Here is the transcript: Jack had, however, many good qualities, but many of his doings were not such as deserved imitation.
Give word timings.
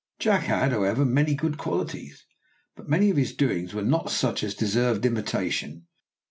Jack 0.17 0.45
had, 0.45 0.71
however, 0.71 1.05
many 1.05 1.35
good 1.35 1.59
qualities, 1.59 2.25
but 2.75 2.89
many 2.89 3.11
of 3.11 3.17
his 3.17 3.35
doings 3.35 3.75
were 3.75 3.83
not 3.83 4.09
such 4.09 4.43
as 4.43 4.55
deserved 4.55 5.05
imitation. 5.05 5.85